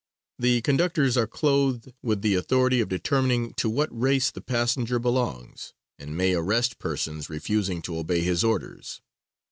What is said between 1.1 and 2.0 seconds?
are clothed